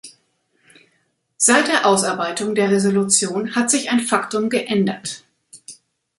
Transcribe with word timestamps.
Seit 1.37 1.67
der 1.67 1.85
Ausarbeitung 1.85 2.55
der 2.55 2.71
Resolution 2.71 3.53
hat 3.53 3.69
sich 3.69 3.91
ein 3.91 3.99
Faktum 3.99 4.49
geändert. 4.49 5.25